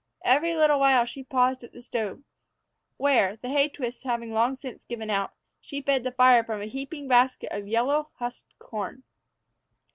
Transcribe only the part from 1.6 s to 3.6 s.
at the stove, where, the